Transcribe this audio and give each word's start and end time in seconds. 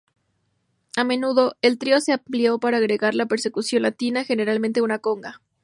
A 0.97 1.03
menudo 1.03 1.55
el 1.61 1.77
trío 1.77 1.99
se 2.01 2.11
amplió 2.13 2.57
para 2.59 2.77
agregar 2.77 3.13
la 3.13 3.27
percusión 3.27 3.83
latina, 3.83 4.23
generalmente 4.23 4.81
una 4.81 4.97
conga. 4.97 5.41